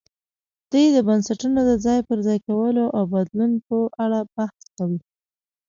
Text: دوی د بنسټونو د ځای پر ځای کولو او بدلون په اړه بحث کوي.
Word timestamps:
دوی 0.71 0.85
د 0.95 0.97
بنسټونو 1.07 1.59
د 1.69 1.71
ځای 1.85 1.99
پر 2.07 2.17
ځای 2.27 2.39
کولو 2.47 2.85
او 2.97 3.03
بدلون 3.13 3.51
په 3.67 3.77
اړه 4.03 4.19
بحث 4.35 4.61
کوي. 4.77 4.99